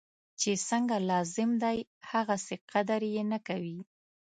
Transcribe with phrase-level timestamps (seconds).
[0.39, 1.77] چی څنګه لازم دی
[2.11, 3.79] هغسې قدر یې نه کوي.